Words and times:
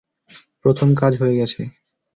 প্রথম 0.65 0.89
কাজ 1.01 1.13
হয়ে 1.21 1.37
গেছে। 1.39 1.61